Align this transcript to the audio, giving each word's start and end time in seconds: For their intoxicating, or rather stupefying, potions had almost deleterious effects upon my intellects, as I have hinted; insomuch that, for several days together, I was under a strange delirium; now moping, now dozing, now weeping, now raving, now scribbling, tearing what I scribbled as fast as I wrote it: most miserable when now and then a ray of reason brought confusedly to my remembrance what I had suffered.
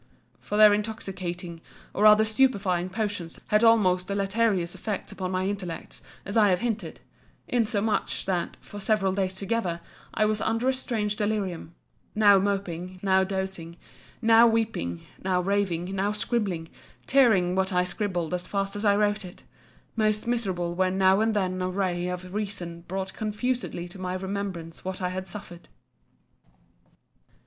For 0.39 0.57
their 0.57 0.73
intoxicating, 0.73 1.61
or 1.93 2.05
rather 2.05 2.25
stupefying, 2.25 2.89
potions 2.89 3.39
had 3.49 3.63
almost 3.63 4.07
deleterious 4.07 4.73
effects 4.73 5.11
upon 5.11 5.29
my 5.29 5.45
intellects, 5.47 6.01
as 6.25 6.35
I 6.35 6.49
have 6.49 6.57
hinted; 6.57 7.01
insomuch 7.47 8.25
that, 8.25 8.57
for 8.61 8.79
several 8.79 9.13
days 9.13 9.35
together, 9.35 9.79
I 10.11 10.25
was 10.25 10.41
under 10.41 10.67
a 10.67 10.73
strange 10.73 11.17
delirium; 11.17 11.75
now 12.15 12.39
moping, 12.39 12.99
now 13.03 13.23
dozing, 13.23 13.77
now 14.23 14.47
weeping, 14.47 15.03
now 15.23 15.39
raving, 15.39 15.95
now 15.95 16.13
scribbling, 16.13 16.69
tearing 17.05 17.53
what 17.53 17.71
I 17.71 17.83
scribbled 17.83 18.33
as 18.33 18.47
fast 18.47 18.75
as 18.75 18.83
I 18.83 18.95
wrote 18.97 19.23
it: 19.23 19.43
most 19.95 20.25
miserable 20.25 20.73
when 20.73 20.97
now 20.97 21.19
and 21.19 21.35
then 21.35 21.61
a 21.61 21.69
ray 21.69 22.07
of 22.07 22.33
reason 22.33 22.81
brought 22.87 23.13
confusedly 23.13 23.87
to 23.89 23.99
my 23.99 24.15
remembrance 24.15 24.83
what 24.83 24.99
I 24.99 25.09
had 25.09 25.27
suffered. 25.27 25.69